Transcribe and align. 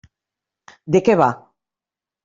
De 0.95 1.03
què 1.09 1.19
va? 1.23 1.31